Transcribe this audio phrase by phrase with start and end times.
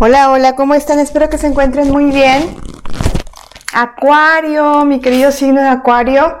[0.00, 0.98] Hola, hola, ¿cómo están?
[0.98, 2.56] Espero que se encuentren muy bien.
[3.72, 6.40] Acuario, mi querido signo de Acuario.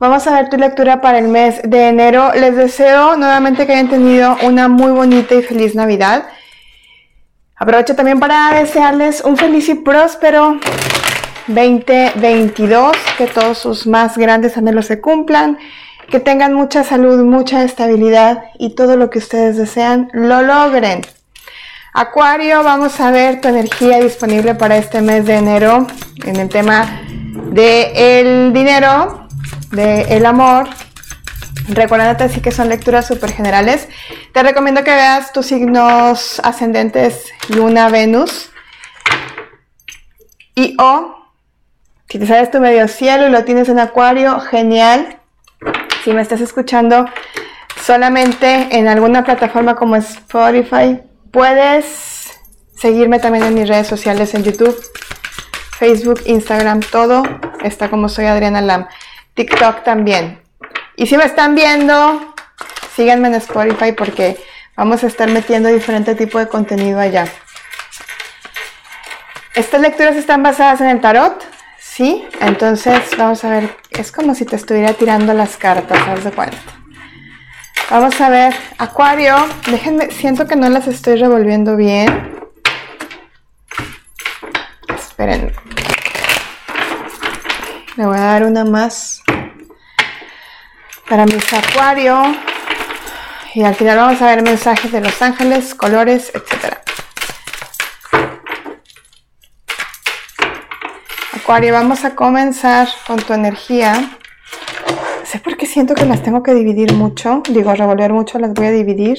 [0.00, 2.32] Vamos a ver tu lectura para el mes de enero.
[2.34, 6.26] Les deseo nuevamente que hayan tenido una muy bonita y feliz Navidad.
[7.54, 10.58] Aprovecho también para desearles un feliz y próspero
[11.46, 15.56] 2022, que todos sus más grandes anhelos se cumplan,
[16.10, 21.02] que tengan mucha salud, mucha estabilidad y todo lo que ustedes desean lo logren.
[21.98, 25.86] Acuario, vamos a ver tu energía disponible para este mes de enero
[26.26, 29.26] en el tema del el dinero,
[29.70, 30.68] del el amor.
[31.70, 33.88] Recuérdate así que son lecturas súper generales.
[34.34, 38.50] Te recomiendo que veas tus signos ascendentes Luna, Venus
[40.54, 41.16] y O.
[42.10, 45.18] Si te sabes tu medio cielo y lo tienes en Acuario, genial.
[46.04, 47.06] Si me estás escuchando
[47.82, 52.38] solamente en alguna plataforma como Spotify, Puedes
[52.76, 54.76] seguirme también en mis redes sociales en YouTube,
[55.78, 57.22] Facebook, Instagram, todo
[57.62, 58.86] está como soy Adriana Lam.
[59.34, 60.40] TikTok también.
[60.96, 62.34] Y si me están viendo,
[62.94, 64.38] síganme en Spotify porque
[64.76, 67.26] vamos a estar metiendo diferente tipo de contenido allá.
[69.54, 71.44] Estas lecturas están basadas en el tarot,
[71.78, 72.26] ¿sí?
[72.40, 76.58] Entonces vamos a ver, es como si te estuviera tirando las cartas, haz de cuenta.
[77.88, 79.36] Vamos a ver, Acuario,
[79.70, 82.48] déjenme, siento que no las estoy revolviendo bien.
[84.88, 85.52] Esperen.
[87.96, 89.22] Le voy a dar una más
[91.08, 92.34] para mis Acuario.
[93.54, 96.78] Y al final vamos a ver mensajes de los ángeles, colores, etc.
[101.34, 104.18] Acuario, vamos a comenzar con tu energía
[105.36, 107.42] sé por siento que las tengo que dividir mucho.
[107.50, 109.18] Digo, revolver mucho las voy a dividir.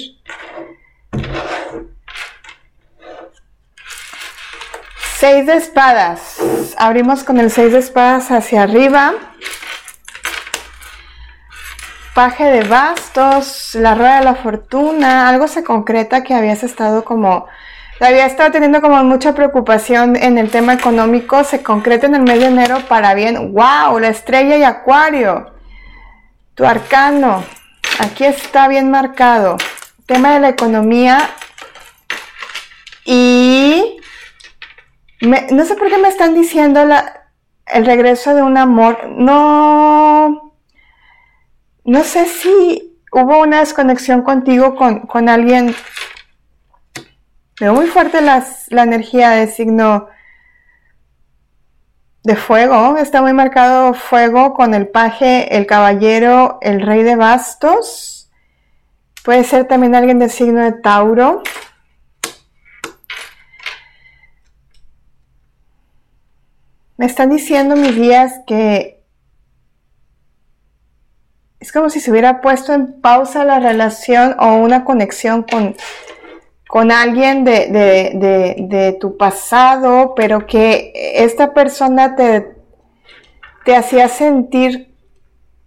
[5.18, 6.38] Seis de espadas.
[6.78, 9.14] Abrimos con el seis de espadas hacia arriba.
[12.16, 17.46] Paje de bastos, la rueda de la fortuna, algo se concreta que habías estado como,
[18.00, 22.40] había estado teniendo como mucha preocupación en el tema económico, se concreta en el mes
[22.40, 23.54] de enero para bien.
[23.54, 24.00] ¡Wow!
[24.00, 25.57] La estrella y acuario.
[26.58, 27.44] Tu arcano,
[28.00, 29.58] aquí está bien marcado.
[30.08, 31.30] Tema de la economía.
[33.06, 34.00] Y
[35.22, 39.08] no sé por qué me están diciendo el regreso de un amor.
[39.08, 40.52] No,
[41.86, 45.76] no sé si hubo una desconexión contigo con, alguien.
[47.60, 50.08] Veo muy fuerte la energía de signo
[52.28, 58.30] de fuego, está muy marcado fuego con el paje, el caballero, el rey de bastos.
[59.24, 61.42] Puede ser también alguien del signo de Tauro.
[66.98, 69.02] Me están diciendo mis días que
[71.62, 75.78] es como si se hubiera puesto en pausa la relación o una conexión con
[76.68, 82.56] con alguien de, tu pasado, pero que esta persona te,
[83.66, 84.94] te hacía sentir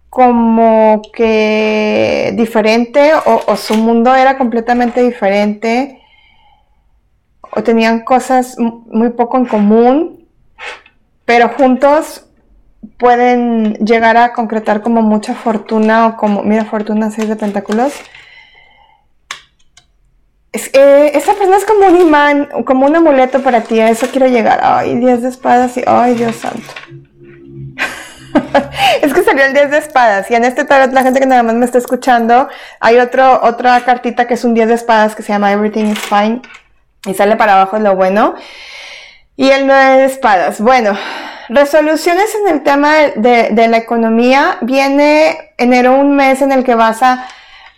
[0.09, 6.01] como que diferente o, su mundo era completamente diferente
[7.53, 10.27] o tenían cosas muy poco en común,
[11.25, 12.27] pero juntos
[12.97, 17.93] pueden llegar a concretar como mucha fortuna o como, mira, fortuna 6 de pentáculos
[20.51, 24.27] es, esa persona es como un imán, como un amuleto para ti, a eso quiero
[24.27, 24.59] llegar.
[24.63, 26.73] Ay, 10 de espadas y, ay, Dios santo.
[29.01, 31.43] es que salió el 10 de espadas y en este tarot la gente que nada
[31.43, 35.23] más me está escuchando, hay otro, otra cartita que es un 10 de espadas que
[35.23, 36.41] se llama Everything is Fine
[37.05, 38.35] y sale para abajo lo bueno.
[39.37, 40.59] Y el 9 de espadas.
[40.59, 40.95] Bueno,
[41.49, 44.57] resoluciones en el tema de, de la economía.
[44.61, 47.25] Viene enero un mes en el que vas a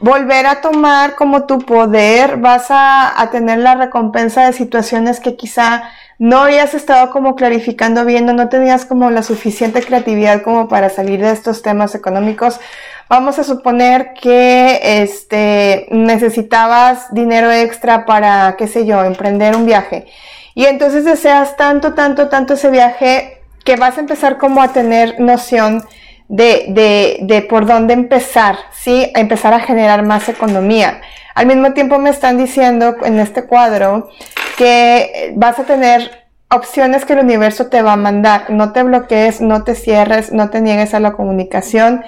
[0.03, 5.84] volver a tomar como tu poder, vas a, tener la recompensa de situaciones que quizá
[6.20, 11.22] no habías estado como clarificando viendo, no tenías como la suficiente creatividad como para salir
[11.22, 12.59] de estos temas económicos.
[13.08, 20.08] Vamos a suponer que este, necesitabas dinero extra para, qué sé yo, emprender un viaje.
[20.53, 25.22] Y entonces deseas tanto, tanto, tanto ese viaje que vas a empezar como a tener
[25.22, 25.82] noción
[26.28, 29.11] de, por dónde empezar, ¿sí?
[29.16, 31.02] A empezar a generar más economía.
[31.35, 34.09] Al mismo tiempo me están diciendo en este cuadro
[34.58, 38.49] que vas a tener opciones que el universo te va a mandar.
[38.49, 42.03] No te bloquees, no te cierres, no te niegues a la comunicación,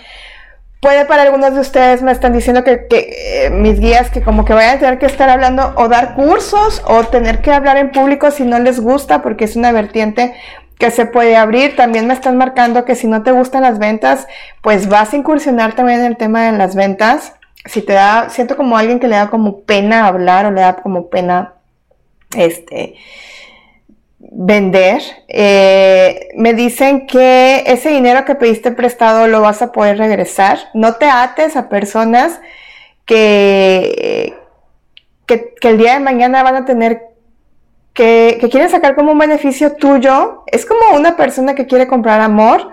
[0.85, 4.45] puede para algunos de ustedes me están diciendo que, que eh, mis guías que como
[4.45, 7.91] que vayan a tener que estar hablando o dar cursos o tener que hablar en
[7.91, 10.35] público si no les gusta porque es una vertiente
[10.77, 11.75] que se puede abrir.
[11.75, 14.27] También me están marcando que si no te gustan las ventas,
[14.61, 17.33] pues vas a incursionar también en el tema de las ventas.
[17.65, 20.75] Si te da, siento como alguien que le da como pena hablar o le da
[20.75, 21.53] como pena,
[22.35, 22.95] este,
[24.19, 25.01] vender.
[25.27, 30.59] Eh, me dicen que ese dinero que pediste prestado lo vas a poder regresar.
[30.73, 32.39] No te ates a personas
[33.05, 34.35] que,
[35.25, 37.14] que, que el día de mañana van a tener
[37.95, 40.43] que, que quieren sacar como un beneficio tuyo.
[40.45, 42.69] Es como una persona que quiere comprar amor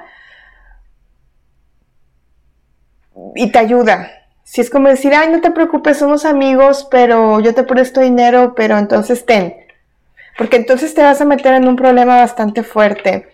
[3.34, 4.10] y te ayuda.
[4.42, 8.54] Si es como decir, ay, no te preocupes, somos amigos, pero yo te presto dinero,
[8.54, 9.54] pero entonces ten.
[10.36, 13.28] Porque entonces te vas a meter en un problema bastante fuerte.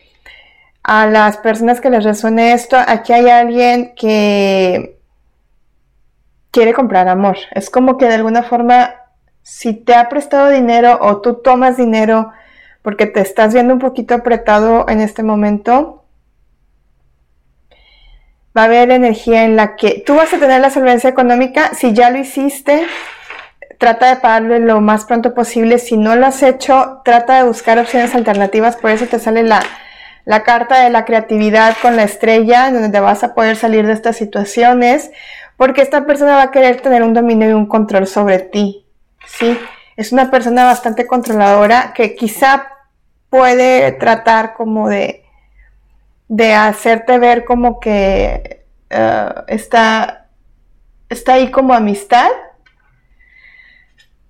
[0.83, 4.99] A las personas que les resuene esto, aquí hay alguien que
[6.51, 7.39] quiere comprar amor.
[7.53, 8.95] Es como que de alguna forma
[9.49, 12.33] si te ha prestado dinero o tú tomas dinero
[12.83, 16.05] porque te estás viendo un poquito apretado en este momento,
[18.55, 21.73] va a haber energía en la que tú vas a tener la solvencia económica.
[21.73, 22.87] Si ya lo hiciste,
[23.79, 25.79] trata de pagarle lo más pronto posible.
[25.79, 28.77] Si no lo has hecho, trata de buscar opciones alternativas.
[28.77, 29.63] Por eso te sale la,
[30.27, 33.95] la carta de la creatividad con la estrella, donde te vas a poder salir de
[33.95, 35.11] estas situaciones,
[35.57, 38.85] porque esta persona va a querer tener un dominio y un control sobre ti.
[39.27, 39.59] ¿Sí?
[39.97, 42.69] Es una persona bastante controladora que quizá
[43.31, 45.25] puede tratar como de,
[46.29, 50.27] de hacerte ver como que eh, está,
[51.09, 52.31] está ahí como amistad,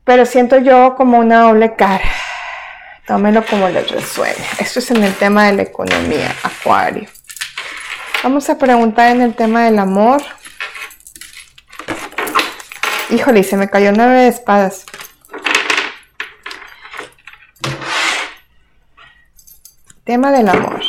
[0.04, 2.10] pero siento yo como una doble cara.
[3.06, 4.44] Tómelo como les resuene.
[4.58, 7.08] Esto es en el tema de la economía, Acuario.
[8.22, 10.20] Vamos a preguntar en el tema del amor.
[13.10, 14.84] Híjole, se me cayó nueve de espadas.
[20.04, 20.82] Tema del amor.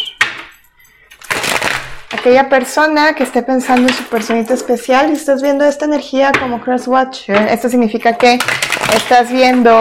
[2.11, 6.59] Aquella persona que esté pensando en su personita especial y estás viendo esta energía como
[6.59, 8.37] crosswatcher, esto significa que
[8.93, 9.79] estás viendo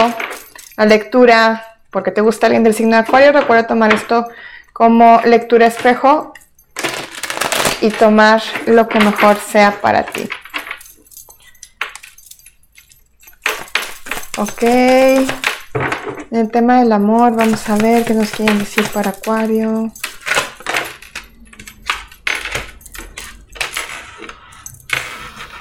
[0.77, 3.33] la lectura porque te gusta alguien del signo de Acuario.
[3.33, 4.29] Recuerda tomar esto
[4.71, 6.33] como lectura espejo
[7.81, 10.29] y tomar lo que mejor sea para ti.
[14.39, 14.63] Ok.
[16.31, 19.91] El tema del amor, vamos a ver qué nos quieren decir para Acuario.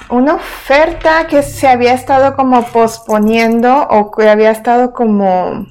[0.09, 5.67] Una oferta que se había estado como posponiendo o que había estado como...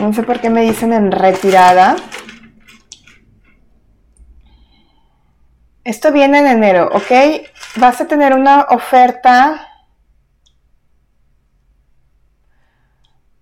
[0.00, 1.94] No sé por qué me dicen en retirada.
[5.84, 7.46] Esto viene en enero, ¿ok?
[7.76, 9.67] Vas a tener una oferta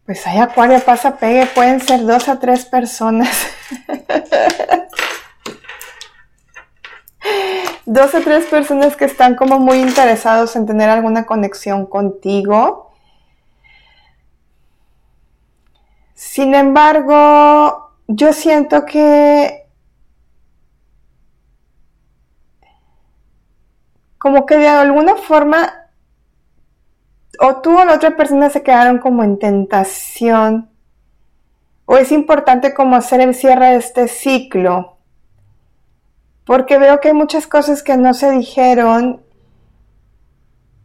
[0.06, 3.48] Pues hay acuario, pasa, pegue, pueden ser dos a tres personas.
[7.86, 12.92] dos o tres personas que están como muy interesados en tener alguna conexión contigo.
[16.14, 19.66] Sin embargo, yo siento que
[24.18, 25.85] como que de alguna forma
[27.40, 30.70] o tú o la otra persona se quedaron como en tentación,
[31.84, 34.98] o es importante como hacer el cierre de este ciclo,
[36.44, 39.22] porque veo que hay muchas cosas que no se dijeron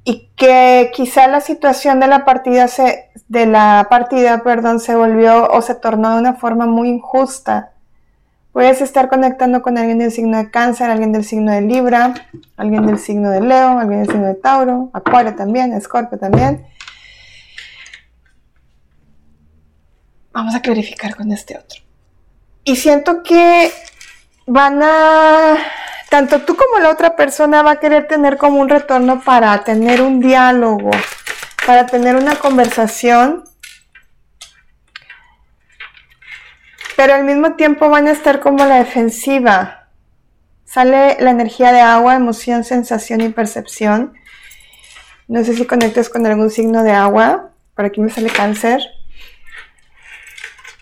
[0.04, 5.48] y que quizá la situación de la partida se, de la partida, perdón, se volvió
[5.52, 7.74] o se tornó de una forma muy injusta.
[8.51, 12.13] Puedes estar conectando con alguien del signo de cáncer, alguien del signo de Libra,
[12.58, 16.67] alguien del signo de Leo, alguien del signo de Tauro, Acuario también, Escorpio también.
[20.34, 21.81] Vamos a clarificar con este otro.
[22.65, 23.72] Y siento que
[24.46, 25.58] van a,
[26.10, 30.01] tanto tú como la otra persona va a querer tener como un retorno para tener
[30.01, 30.91] un diálogo,
[31.65, 33.46] para tener una conversación
[36.96, 39.88] pero al mismo tiempo van a estar como la defensiva.
[40.66, 44.14] Sale la energía de agua, emoción, sensación y percepción.
[45.28, 47.52] No sé si conectas con algún signo de agua.
[47.76, 48.82] Por aquí me sale cáncer.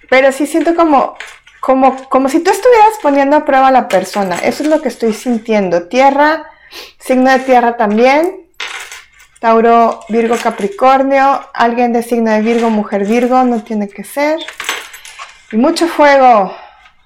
[0.10, 1.16] Pero sí siento como,
[1.60, 4.38] como, como si tú estuvieras poniendo a prueba a la persona.
[4.39, 5.88] Eso es lo que estoy sintiendo.
[5.88, 6.46] Tierra,
[7.00, 8.48] signo de tierra también.
[9.39, 11.42] Tauro, Virgo, Capricornio.
[11.54, 14.39] Alguien de signo de Virgo, mujer Virgo, no tiene que ser.
[15.51, 16.56] Y mucho fuego.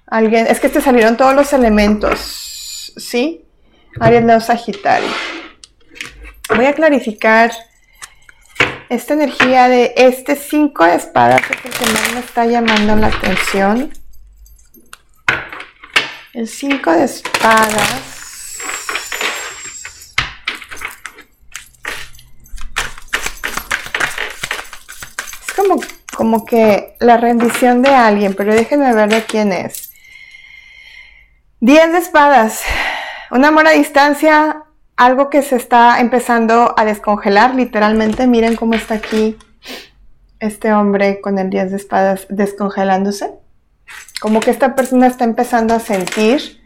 [0.08, 3.46] Alguien, es que te salieron todos los elementos, ¿sí?
[4.00, 5.10] Aries Leo Sagitario.
[6.56, 7.52] Voy a clarificar
[8.90, 13.08] esta energía de este 5 de espadas es el que más me está llamando la
[13.08, 13.92] atención.
[16.34, 17.90] El 5 de espadas.
[25.48, 29.92] Es como, que la rendición de alguien, pero déjenme ver de quién es.
[31.60, 32.62] 10 de espadas.
[33.32, 34.64] Un amor a distancia,
[34.96, 38.28] algo que se está empezando a descongelar, literalmente.
[38.28, 39.38] Miren cómo está aquí
[40.40, 43.32] este hombre con el 10 de espadas descongelándose.
[44.20, 46.62] Como que esta persona está empezando a sentir.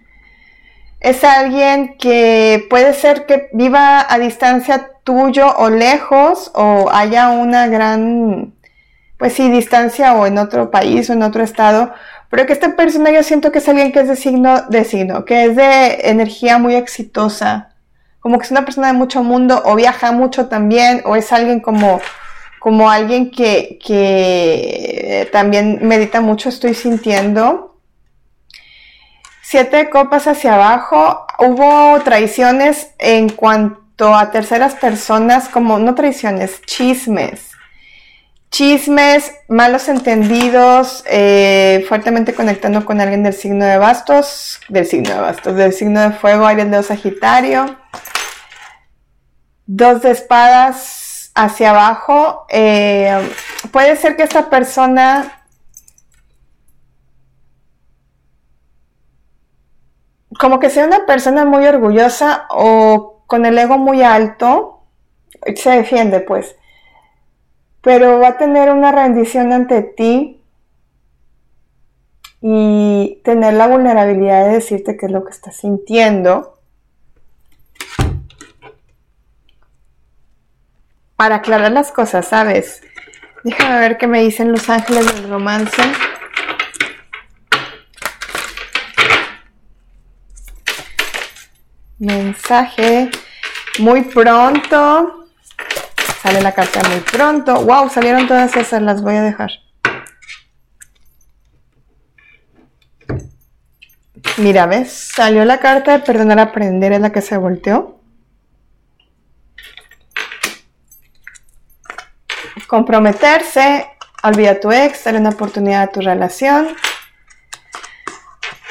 [0.99, 7.67] Es alguien que puede ser que viva a distancia tuyo o lejos o haya una
[7.67, 8.55] gran,
[9.17, 11.93] pues sí, distancia o en otro país o en otro estado.
[12.29, 15.25] Pero que esta persona yo siento que es alguien que es de signo, de signo,
[15.25, 17.69] que es de energía muy exitosa,
[18.19, 21.61] como que es una persona de mucho mundo o viaja mucho también o es alguien
[21.61, 22.01] como,
[22.59, 27.79] como alguien que, que también medita mucho, estoy sintiendo.
[29.41, 37.56] Siete copas hacia abajo, hubo traiciones en cuanto a terceras personas, como no traiciones, chismes.
[38.49, 45.19] Chismes, malos entendidos, eh, fuertemente conectando con alguien del signo de bastos, del signo de
[45.19, 47.77] bastos, del signo de fuego, alguien de Sagitario
[49.67, 52.45] dos de espadas hacia abajo.
[52.49, 53.29] Eh,
[53.71, 55.43] puede ser que esta persona
[60.39, 64.85] como que sea una persona muy orgullosa o con el ego muy alto,
[65.55, 66.55] se defiende pues,
[67.87, 70.41] pero va a tener una rendición ante ti
[72.41, 76.59] y tener la vulnerabilidad de decirte qué es lo que está sintiendo
[81.15, 82.81] para aclarar las cosas, ¿sabes?
[83.45, 85.81] Déjame ver qué me dicen los ángeles del romance.
[91.99, 93.09] Mensaje.
[93.79, 95.26] Muy pronto.
[96.27, 97.61] Sale la carta muy pronto.
[97.61, 99.49] Wow, salieron todas esas, las voy a dejar.
[104.35, 104.91] Mira, ¿ves?
[104.91, 108.01] Salió la carta de perdonar aprender, es la que se volteó.
[112.67, 113.87] comprometerse,
[114.21, 116.75] olvida tu ex, dale una oportunidad a tu relación,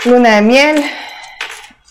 [0.05, 0.85] luna de miel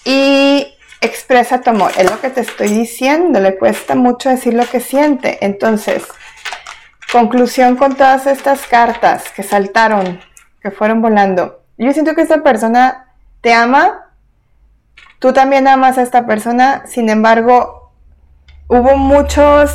[0.04, 1.92] y expresa tu amor.
[1.98, 5.44] Es lo que te estoy diciendo, le cuesta mucho decir lo que siente.
[5.46, 6.04] Entonces,
[7.12, 10.20] conclusión con todas estas cartas que saltaron,
[10.62, 11.62] que fueron volando.
[11.78, 14.12] Yo siento que esta persona te ama,
[15.20, 17.94] tú también amas a esta persona, sin embargo,
[18.68, 19.72] hubo muchos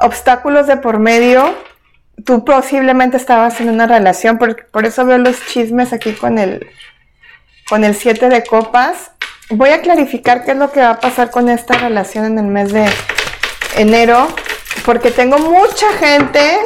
[0.00, 1.54] obstáculos de por medio,
[2.24, 6.66] tú posiblemente estabas en una relación, por, por eso veo los chismes aquí con el,
[7.68, 9.12] con el 7 de copas.
[9.52, 12.44] Voy a clarificar qué es lo que va a pasar con esta relación en el
[12.44, 12.88] mes de
[13.76, 14.28] enero,
[14.84, 16.56] porque tengo mucha gente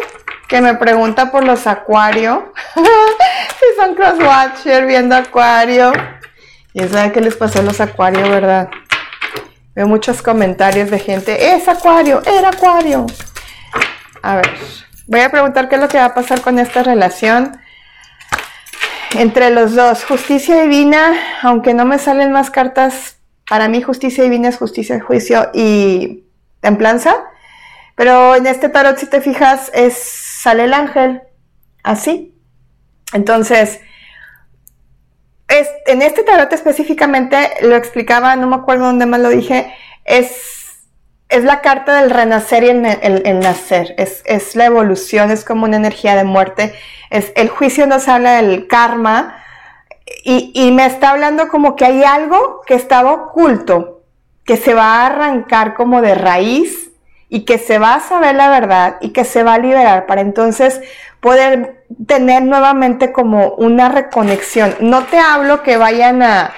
[0.48, 5.94] que me pregunta por los acuario, si son crosswatcher viendo acuario.
[6.74, 8.68] Y saben qué les pasó a los acuario, ¿verdad?
[9.74, 13.06] Veo muchos comentarios de gente, es acuario, era acuario.
[14.20, 14.50] A ver,
[15.06, 17.58] voy a preguntar qué es lo que va a pasar con esta relación
[19.14, 20.04] entre los dos.
[20.04, 23.18] Justicia divina, aunque no me salen más cartas,
[23.48, 26.24] para mí justicia divina es justicia, juicio y
[26.60, 27.24] templanza.
[27.94, 31.22] Pero en este tarot, si te fijas, es, sale el ángel,
[31.82, 32.34] así.
[33.12, 33.80] Entonces,
[35.86, 39.72] en este tarot específicamente, lo explicaba, no me acuerdo dónde más lo dije,
[40.04, 40.63] es,
[41.36, 46.14] es la carta del renacer y el, nacer, es, la evolución, es como una energía
[46.16, 46.74] de muerte,
[47.10, 49.40] es, el juicio nos habla del karma.
[50.22, 54.02] Y, y me está hablando como que hay algo que estaba oculto,
[54.44, 56.90] que se va a arrancar como de raíz
[57.28, 60.20] y que se va a saber la verdad y que se va a liberar para
[60.20, 60.80] entonces
[61.20, 64.76] poder tener nuevamente como una reconexión.
[64.80, 66.52] No te hablo que vayan a,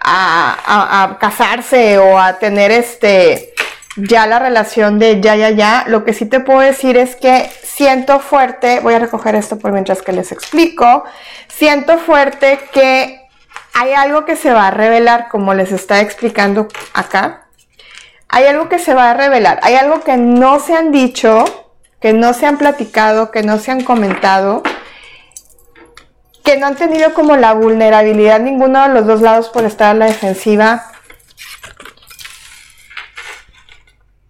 [0.00, 3.52] a, casarse o a tener este
[3.98, 5.84] ya la relación de ya, ya, ya.
[5.88, 9.72] Lo que sí te puedo decir es que siento fuerte, voy a recoger esto por
[9.72, 11.04] mientras que les explico,
[11.48, 13.20] siento fuerte que
[13.74, 17.46] hay algo que se va a revelar, como les está explicando acá.
[18.28, 21.44] Hay algo que se va a revelar, hay algo que no se han dicho,
[22.00, 24.62] que no se han platicado, que no se han comentado,
[26.44, 29.94] que no han tenido como la vulnerabilidad ninguno de los dos lados por estar a
[29.94, 30.87] la defensiva.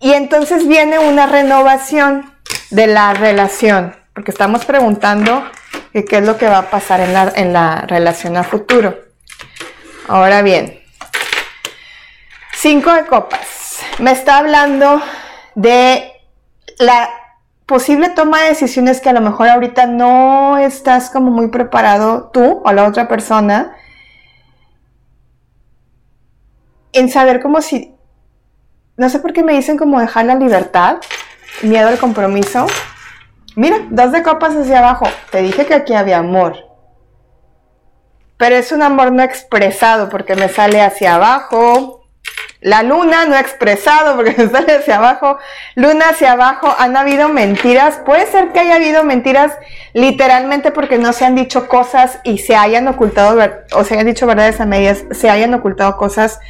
[0.01, 2.33] Y entonces viene una renovación
[2.71, 5.45] de la relación, porque estamos preguntando
[5.93, 8.97] qué es lo que va a pasar en la, en la relación a futuro.
[10.07, 10.81] Ahora bien,
[12.55, 13.81] cinco de copas.
[13.99, 15.03] Me está hablando
[15.55, 16.13] de
[16.79, 17.11] la
[17.67, 22.63] posible toma de decisiones que a lo mejor ahorita no estás como muy preparado tú
[22.65, 23.77] o la otra persona
[26.93, 27.98] en saber como si,
[28.99, 30.99] no sé por qué me dicen como dejar la libertad,
[31.63, 32.67] miedo al compromiso.
[33.55, 35.07] Mira, dos de copas hacia abajo.
[35.31, 36.57] Te dije que aquí había amor.
[38.37, 41.99] Pero es un amor no expresado porque me sale hacia abajo,
[42.61, 45.39] la luna no expresado porque sale hacia abajo.
[45.77, 46.75] Luna hacia abajo.
[46.79, 48.01] Han habido mentiras.
[48.05, 49.53] Puede ser que haya habido mentiras
[49.93, 53.39] literalmente porque no se han dicho cosas y se hayan ocultado
[53.75, 55.05] o se hayan dicho verdades a medias.
[55.13, 56.41] Se hayan ocultado cosas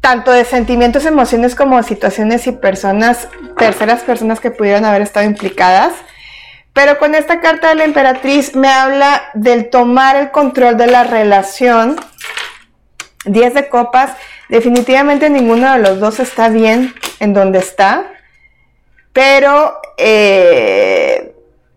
[0.00, 3.28] tanto de sentimientos, emociones como situaciones y personas,
[3.58, 5.92] terceras personas que pudieron haber estado implicadas.
[6.72, 11.04] Pero con esta carta de la emperatriz me habla del tomar el control de la
[11.04, 11.96] relación.
[13.24, 14.12] 10 de copas.
[14.48, 18.04] Definitivamente ninguno de los dos está bien en donde está,
[19.12, 21.34] pero eh,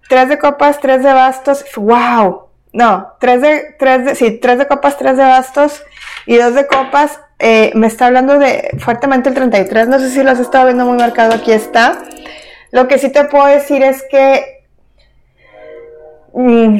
[0.07, 4.67] tres de copas, tres de bastos, wow, no, tres de, tres de, sí, tres de
[4.67, 5.83] copas, tres de bastos.
[6.25, 10.23] Y dos de copas, eh, me está hablando de fuertemente el 33, no sé si
[10.23, 12.01] los he estado viendo muy marcado, aquí está.
[12.71, 14.65] Lo que sí te puedo decir es que
[16.31, 16.77] mm,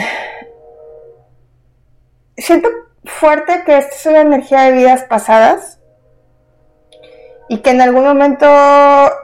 [2.38, 2.70] siento
[3.03, 5.79] fuerte que esta es una energía de vidas pasadas
[7.50, 8.48] y que en algún momento,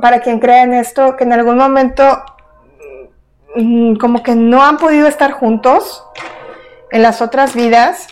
[0.02, 2.22] para quien crea en esto, que en algún momento
[3.56, 6.04] mm, como que no han podido estar juntos
[6.92, 8.10] en las otras vidas.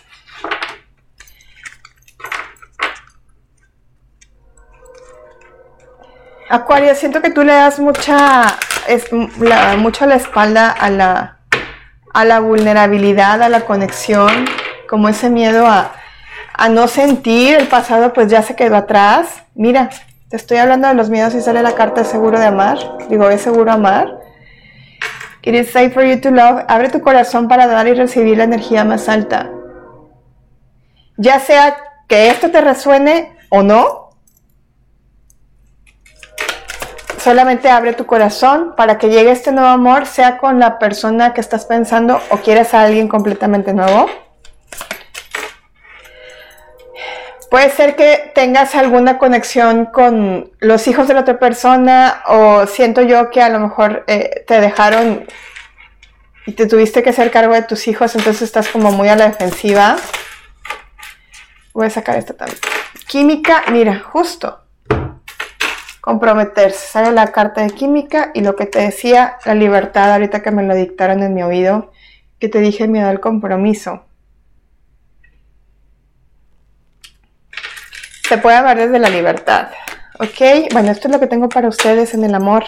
[6.49, 11.39] Acuario, siento que tú le das mucha, la espalda a la,
[12.13, 14.45] a la vulnerabilidad, a la conexión,
[14.87, 15.91] como ese miedo a,
[16.53, 19.43] a no sentir, el pasado pues ya se quedó atrás.
[19.55, 19.89] Mira,
[20.29, 22.77] te estoy hablando de los miedos y sale la carta de seguro de amar.
[23.09, 24.07] Digo, es seguro amar.
[25.41, 26.63] It is safe for you to love.
[26.69, 29.49] Abre tu corazón para dar y recibir la energía más alta.
[31.17, 34.06] Ya sea que esto te resuene o no,
[37.27, 41.41] solamente abre tu corazón para que llegue este nuevo amor, sea con la persona que
[41.41, 44.09] estás pensando o quieres a alguien completamente nuevo.
[47.51, 53.01] Puede ser que tengas alguna conexión con los hijos de la otra persona o siento
[53.01, 55.27] yo que a lo mejor eh, te dejaron
[56.45, 59.27] y te tuviste que hacer cargo de tus hijos, entonces estás como muy a la
[59.27, 59.97] defensiva.
[61.73, 62.57] Voy a sacar esta también.
[63.05, 64.66] Química, mira, justo.
[66.07, 66.87] Comprometerse.
[66.87, 70.63] Sale la carta de química y lo que te decía, la libertad, ahorita que me
[70.63, 71.91] lo dictaron en mi oído,
[72.39, 74.05] que te dije miedo al compromiso.
[78.25, 79.67] Se puede hablar desde la libertad.
[80.21, 80.71] ¿Ok?
[80.71, 82.63] Bueno, esto es lo que tengo para ustedes en el amor.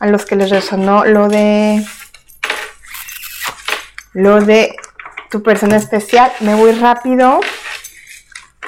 [0.00, 1.80] A los que les resonó lo de.
[4.14, 4.74] Lo de
[5.30, 6.32] tu persona especial.
[6.40, 7.38] Me voy rápido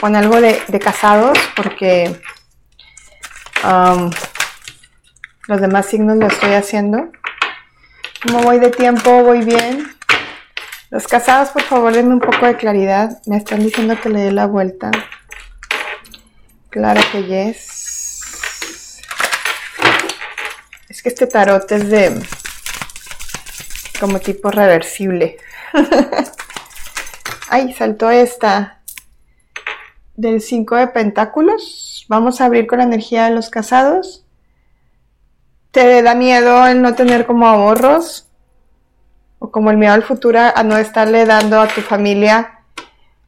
[0.01, 2.21] con algo de, casados porque
[5.49, 7.11] los demás signos lo estoy haciendo.
[8.23, 9.23] ¿Cómo voy de tiempo?
[9.23, 9.95] ¿Voy bien?
[10.91, 13.21] Los casados, por favor, denme un poco de claridad.
[13.27, 14.91] Me están diciendo que le dé la vuelta.
[16.71, 19.03] Claro que yes.
[20.89, 22.23] Es que este tarot es de
[23.99, 25.39] como tipo reversible.
[27.49, 28.76] Ay, saltó esta
[30.17, 32.07] del 5 de pentáculos.
[32.09, 34.25] Vamos a abrir con la energía de los casados.
[35.71, 38.29] ¿Te da miedo el no tener como ahorros?
[39.39, 42.61] O como el miedo al futuro a no estarle dando a tu familia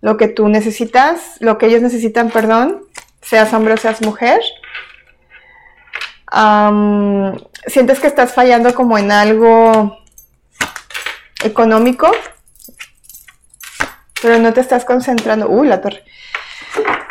[0.01, 2.89] lo que tú necesitas, lo que ellos necesitan, perdón
[3.29, 4.41] seas hombre o seas mujer.
[7.67, 9.99] sientes que estás fallando como en algo
[11.45, 12.11] económico,
[14.23, 16.05] pero no te estás concentrando, uh, la torre,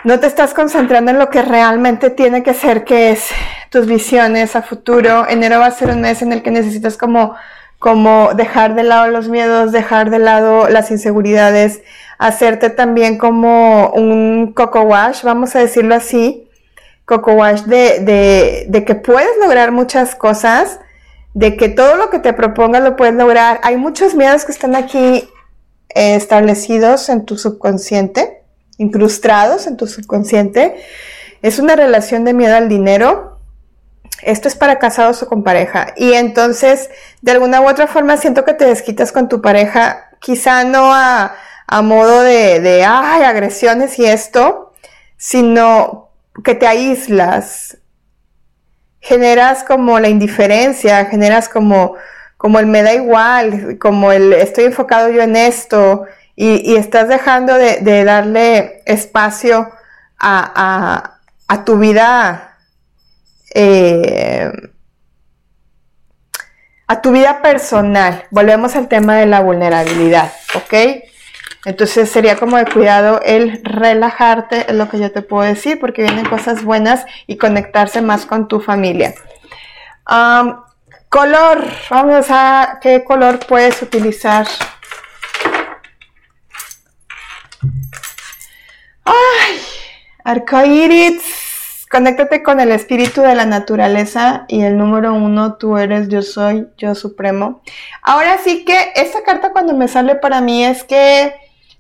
[0.07, 3.27] no te estás concentrando en lo que realmente tiene que ser, que es
[3.69, 5.27] tus visiones a futuro.
[5.27, 7.35] Enero va a ser un mes en el que necesitas como,
[7.77, 11.81] como dejar de lado los miedos, dejar de lado las inseguridades,
[12.19, 16.47] hacerte también como un coco wash, vamos a decirlo así,
[17.03, 20.79] coco wash de, de, que puedes lograr muchas cosas,
[21.33, 23.59] de que todo lo que te propongas lo puedes lograr.
[23.61, 25.29] Hay muchos miedos que están aquí
[25.89, 28.36] eh, establecidos en tu subconsciente,
[28.77, 30.75] incrustados en tu subconsciente.
[31.41, 33.37] Es una relación de miedo al dinero,
[34.23, 35.93] esto es para casados o con pareja.
[35.95, 36.89] Y entonces,
[37.21, 41.35] de alguna u otra forma, siento que te desquitas con tu pareja, quizá no a,
[41.83, 44.73] modo de, de, ay, agresiones y esto,
[45.17, 46.09] sino
[46.43, 47.77] que te aíslas,
[49.01, 51.95] generas como la indiferencia, generas como,
[52.37, 56.05] como el me da igual, como el estoy enfocado yo en esto,
[56.37, 59.69] y, estás dejando de, darle espacio
[60.17, 62.47] a, a tu vida
[63.53, 64.51] eh,
[66.89, 68.25] a tu vida personal.
[68.29, 71.03] Volvemos al tema de la vulnerabilidad, ¿ok?
[71.65, 76.03] Entonces sería como de cuidado el relajarte, es lo que yo te puedo decir, porque
[76.03, 79.15] vienen cosas buenas y conectarse más con tu familia.
[81.09, 84.47] color, vamos a qué color puedes utilizar.
[89.07, 89.59] Ay,
[90.23, 91.21] arcoíris
[91.89, 96.67] Conéctate con el espíritu de la naturaleza y el número uno, tú eres, yo soy,
[96.77, 97.61] yo supremo.
[98.01, 101.33] Ahora sí que esta carta cuando me sale para mí es que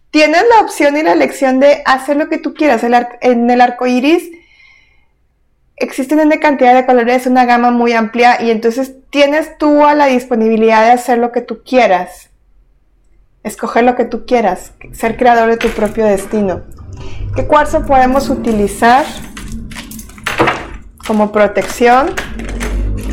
[0.09, 2.83] tienes la opción y la elección de hacer lo que tú quieras.
[2.83, 4.31] en el arco iris
[5.75, 10.05] existen una cantidad de colores, una gama muy amplia y entonces tienes tú a la
[10.05, 12.29] disponibilidad de hacer lo que tú quieras.
[13.47, 16.61] Escoger lo que tú quieras, ser creador de tu propio destino.
[17.35, 19.05] ¿Qué cuarzo podemos utilizar?
[21.07, 22.13] como protección.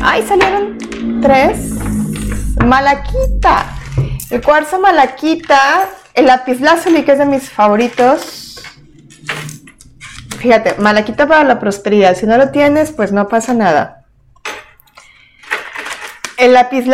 [0.01, 0.77] ¡Ay, salieron
[1.21, 1.71] tres!
[2.63, 3.65] Malaquita.
[4.29, 8.61] El cuarzo malaquita, el lápiz lazuli, que es de mis favoritos.
[10.39, 12.15] Fíjate, malaquita para la prosperidad.
[12.15, 14.03] Si no lo tienes, pues no pasa nada.
[16.37, 16.85] El lápiz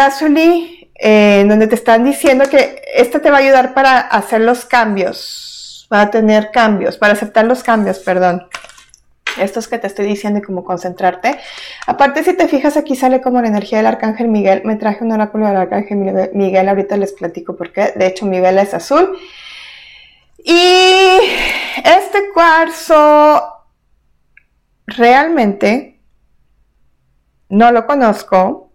[1.02, 5.88] eh, donde te están diciendo que este te va a ayudar para hacer los cambios.
[5.92, 8.48] Va a tener cambios, para aceptar los cambios, perdón
[9.38, 11.38] estos que te estoy diciendo y como concentrarte.
[11.88, 14.62] Aparte, si te fijas, aquí sale como la energía del Arcángel Miguel.
[14.66, 17.94] Me traje un oráculo del Arcángel Miguel, ahorita les platico por qué.
[17.96, 19.18] De hecho, mi vela es azul.
[20.44, 21.20] Y
[21.84, 23.44] este cuarzo
[24.88, 26.02] realmente
[27.50, 28.71] no lo conozco.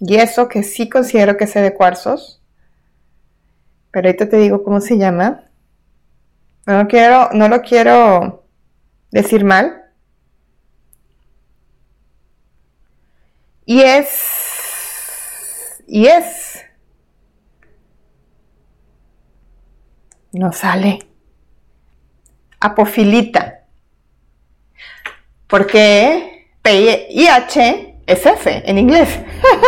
[0.00, 2.40] Y eso que sí considero que sé de cuarzos.
[3.90, 5.44] Pero ahorita te digo cómo se llama.
[6.66, 8.44] No quiero, no lo quiero
[9.10, 9.84] decir mal.
[13.64, 16.64] Y es, y es,
[20.32, 21.00] no sale.
[22.60, 23.64] Apofilita.
[25.46, 29.08] Porque P-I-H es F en inglés.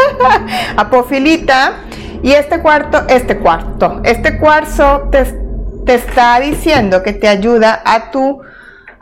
[0.76, 1.84] Apofilita.
[2.22, 5.24] Y este cuarto, este cuarto, este cuarzo te,
[5.86, 8.42] te está diciendo que te ayuda a tu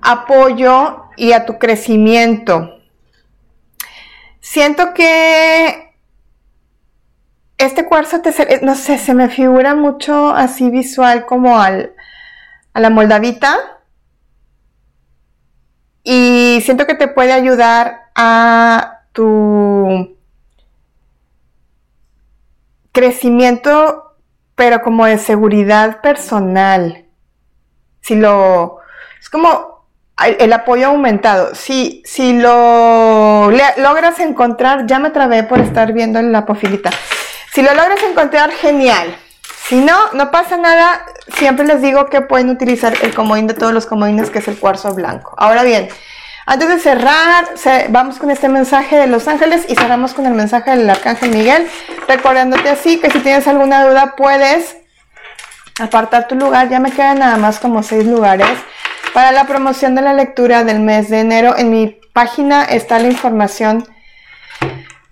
[0.01, 2.79] apoyo y a tu crecimiento.
[4.41, 5.97] Siento que
[7.59, 11.95] este cuarzo te, no sé, se me figura mucho así visual como al,
[12.73, 13.57] a la moldavita.
[16.05, 20.17] Y siento que te puede ayudar a tu
[22.93, 24.15] crecimiento,
[24.55, 27.07] pero como de seguridad personal.
[28.01, 28.79] Si lo...
[29.21, 29.89] Es como
[30.21, 31.57] el apoyo aumentado.
[31.57, 36.91] Si, si lo logras encontrar, ya me trabé por estar viendo la pofilita.
[37.53, 39.17] Si lo logras encontrar, genial.
[39.65, 41.05] Si no, no pasa nada.
[41.35, 44.59] Siempre les digo que pueden utilizar el comodín de todos los comodines, que es el
[44.61, 45.35] cuarzo blanco.
[45.37, 45.89] Ahora bien,
[46.51, 47.45] antes de cerrar,
[47.91, 51.67] vamos con este mensaje de los ángeles y cerramos con el mensaje del arcángel Miguel,
[52.09, 54.79] recordándote así que si tienes alguna duda puedes
[55.79, 56.71] apartar tu lugar.
[56.71, 58.49] Ya me quedan nada más como seis lugares.
[59.13, 63.09] Para la promoción de la lectura del mes de enero, en mi página está la
[63.09, 63.87] información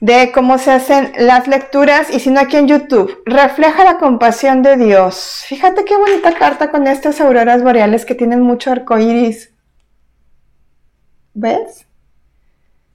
[0.00, 3.22] de cómo se hacen las lecturas y si no aquí en YouTube.
[3.26, 5.44] Refleja la compasión de Dios.
[5.46, 9.50] Fíjate qué bonita carta con estas auroras boreales que tienen mucho arco iris.
[11.38, 11.86] ¿Ves?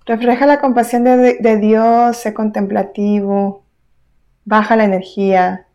[0.08, 3.64] Refleja la compasión de, de Dios, sé contemplativo,
[4.46, 5.68] baja la energía.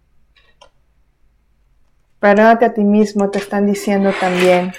[2.19, 4.73] Perdónate a ti mismo, te están diciendo también.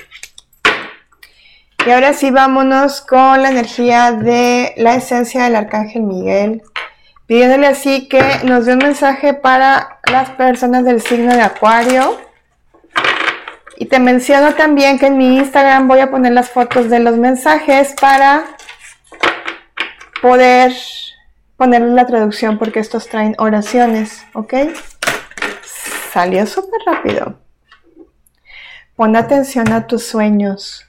[1.86, 6.64] Y ahora sí, vámonos con la energía de la esencia del Arcángel Miguel,
[7.26, 12.27] pidiéndole así que nos dé un mensaje para las personas del signo de Acuario.
[13.80, 17.16] Y te menciono también que en mi Instagram voy a poner las fotos de los
[17.16, 18.44] mensajes para
[20.20, 20.74] poder
[21.58, 24.54] ponerle la traducción porque estos traen oraciones, ¿ok?
[26.12, 27.40] Salió súper rápido.
[28.96, 30.84] Pon atención a tus sueños.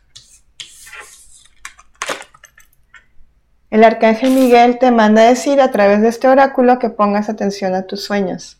[3.69, 7.75] El arcángel Miguel te manda a decir a través de este oráculo que pongas atención
[7.75, 8.58] a tus sueños.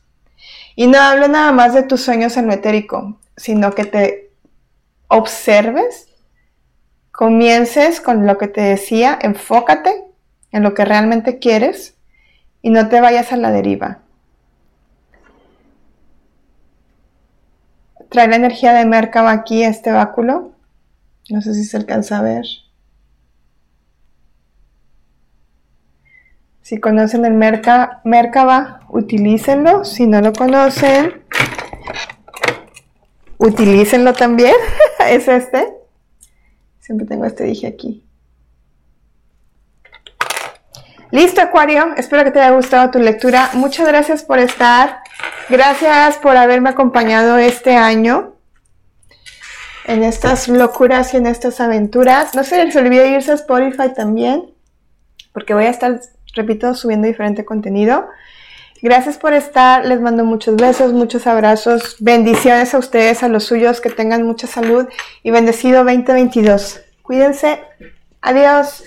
[0.79, 4.31] Y no hablo nada más de tus sueños en lo etérico, sino que te
[5.09, 6.07] observes,
[7.11, 10.05] comiences con lo que te decía, enfócate
[10.53, 11.97] en lo que realmente quieres
[12.63, 14.03] y no te vayas a la deriva.
[18.09, 20.53] Trae la energía de Merkaba aquí, este báculo.
[21.29, 22.45] No sé si se alcanza a ver.
[26.69, 28.03] Si conocen el Merca,
[28.91, 29.87] utilícenlo.
[29.87, 31.23] Si no lo conocen,
[33.39, 34.55] utilícenlo también.
[35.09, 35.67] es este.
[36.79, 38.05] Siempre tengo este dije aquí.
[41.11, 41.95] Listo, Acuario.
[41.97, 43.49] Espero que te haya gustado tu lectura.
[43.55, 44.99] Muchas gracias por estar.
[45.49, 48.35] Gracias por haberme acompañado este año
[49.87, 52.35] en estas locuras y en estas aventuras.
[52.35, 54.53] No se les olvide irse a Spotify también,
[55.33, 55.99] porque voy a estar,
[56.39, 58.09] repito, subiendo diferente contenido.
[58.81, 59.85] Gracias por estar.
[59.85, 61.97] Les mando muchos besos, muchos abrazos.
[61.99, 63.81] Bendiciones a ustedes, a los suyos.
[63.81, 64.87] Que tengan mucha salud
[65.23, 66.81] y bendecido 2022.
[67.03, 67.61] Cuídense.
[68.21, 68.85] Adiós.